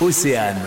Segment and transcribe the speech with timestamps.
[0.00, 0.60] Océane.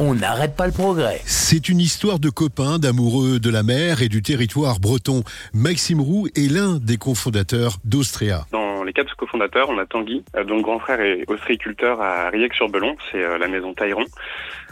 [0.00, 1.20] On n'arrête pas le progrès.
[1.24, 5.22] C'est une histoire de copains, d'amoureux de la mer et du territoire breton.
[5.52, 8.44] Maxime Roux est l'un des cofondateurs d'Austria.
[8.50, 12.28] Dans les quatre cofondateurs, on a Tanguy, euh, dont le grand frère est ostréiculteur à
[12.30, 14.04] Riec-sur-Belon, c'est euh, la maison Tailleron.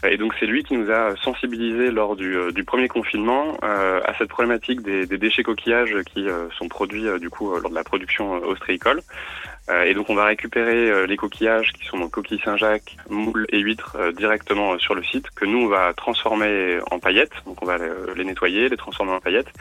[0.04, 4.12] Et donc c'est lui qui nous a sensibilisés lors du, euh, du premier confinement à
[4.18, 6.26] cette problématique des, des déchets coquillages qui
[6.58, 9.00] sont produits du coup lors de la production ostréicole.
[9.70, 13.46] Euh, et donc on va récupérer euh, les coquillages qui sont donc coquilles Saint-Jacques, moules
[13.50, 17.32] et huîtres euh, directement sur le site que nous on va transformer en paillettes.
[17.46, 17.76] Donc on va
[18.16, 19.52] les nettoyer, les transformer en paillettes.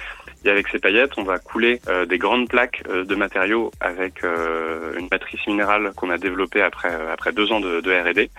[0.43, 5.45] Et avec ces paillettes, on va couler des grandes plaques de matériaux avec une matrice
[5.45, 8.31] minérale qu'on a développée après après deux ans de, R&D.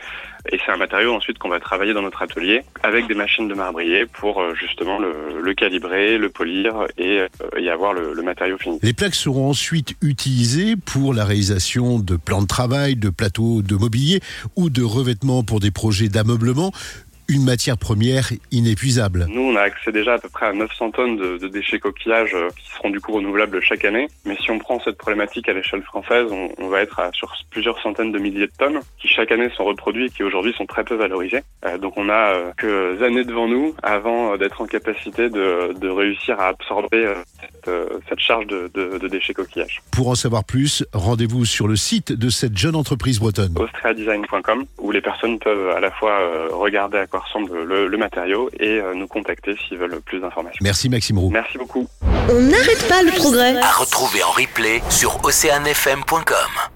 [0.51, 3.55] Et c'est un matériau ensuite qu'on va travailler dans notre atelier avec des machines de
[3.55, 7.21] marbrier pour justement le, le calibrer, le polir et
[7.57, 8.81] y avoir le, le matériau fini.
[8.83, 13.77] Les plaques seront ensuite utilisées pour la réalisation de plans de travail, de plateaux de
[13.77, 14.21] mobilier
[14.57, 16.73] ou de revêtements pour des projets d'ameublement
[17.29, 19.27] une matière première inépuisable.
[19.29, 22.49] Nous, on a accès déjà à peu près à 900 tonnes de, déchets coquillages euh,
[22.59, 24.09] qui seront du coup renouvelables chaque année.
[24.27, 28.13] Mais si on prend cette problématique à l'échelle française, on, va être sur plusieurs centaines
[28.13, 30.95] de milliers de tonnes qui chaque année sont reproduits et qui aujourd'hui sont très peu
[30.95, 31.43] valorisés.
[31.65, 36.41] Euh, donc on a euh, quelques années devant nous avant d'être en capacité de, réussir
[36.41, 37.13] à absorber
[38.09, 39.83] cette, charge de, de, déchets coquillages.
[39.91, 43.55] Pour en savoir plus, rendez-vous sur le site de cette jeune entreprise bretonne.
[43.57, 46.19] austriadesign.com où les personnes peuvent à la fois
[46.53, 50.59] regarder à quoi ressemble le, matériau et euh, nous contacter s'ils veulent plus d'informations.
[50.61, 51.31] Merci Maxime Roux.
[51.31, 51.89] Merci beaucoup.
[52.03, 53.57] On n'arrête pas le progrès.
[53.57, 56.72] À retrouver en replay sur oceanfm.com.